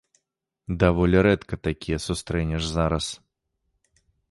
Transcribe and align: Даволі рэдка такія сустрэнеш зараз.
Даволі 0.83 1.17
рэдка 1.27 1.55
такія 1.67 1.99
сустрэнеш 2.07 2.63
зараз. 2.79 3.13